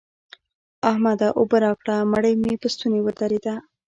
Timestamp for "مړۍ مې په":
2.11-2.67